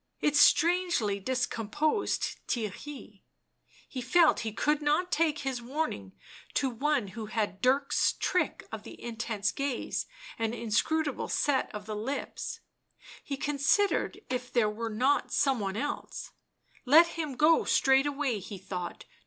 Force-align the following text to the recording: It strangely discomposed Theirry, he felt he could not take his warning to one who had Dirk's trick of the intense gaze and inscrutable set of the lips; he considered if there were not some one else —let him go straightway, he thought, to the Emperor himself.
It 0.19 0.35
strangely 0.35 1.19
discomposed 1.19 2.39
Theirry, 2.47 3.21
he 3.87 4.01
felt 4.01 4.39
he 4.39 4.51
could 4.51 4.81
not 4.81 5.11
take 5.11 5.37
his 5.45 5.61
warning 5.61 6.13
to 6.55 6.71
one 6.71 7.09
who 7.09 7.27
had 7.27 7.61
Dirk's 7.61 8.13
trick 8.13 8.67
of 8.71 8.81
the 8.81 8.99
intense 8.99 9.51
gaze 9.51 10.07
and 10.39 10.55
inscrutable 10.55 11.27
set 11.27 11.69
of 11.71 11.85
the 11.85 11.95
lips; 11.95 12.61
he 13.23 13.37
considered 13.37 14.19
if 14.27 14.51
there 14.51 14.71
were 14.71 14.89
not 14.89 15.31
some 15.31 15.59
one 15.59 15.77
else 15.77 16.31
—let 16.83 17.09
him 17.09 17.35
go 17.35 17.63
straightway, 17.63 18.39
he 18.39 18.57
thought, 18.57 18.61
to 18.61 18.69
the 18.69 18.83
Emperor 18.83 18.99
himself. 19.01 19.17